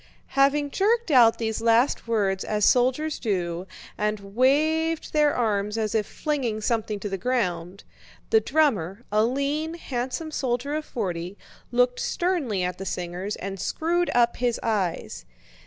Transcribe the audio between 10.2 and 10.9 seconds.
soldier of